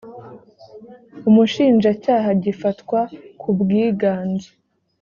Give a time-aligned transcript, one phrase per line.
[1.29, 2.99] umushinjacyaha gifatwa
[3.39, 4.49] ku bwiganze